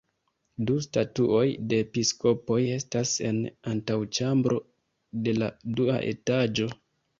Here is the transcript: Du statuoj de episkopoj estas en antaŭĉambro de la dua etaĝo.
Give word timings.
Du 0.69 0.77
statuoj 0.85 1.43
de 1.73 1.79
episkopoj 1.85 2.57
estas 2.77 3.13
en 3.29 3.39
antaŭĉambro 3.75 4.61
de 5.29 5.37
la 5.39 5.53
dua 5.79 6.03
etaĝo. 6.11 6.71